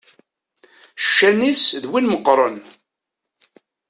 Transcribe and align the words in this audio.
Ccan-is 1.05 1.63
d 1.81 1.83
win 1.91 2.09
meqqren. 2.09 2.57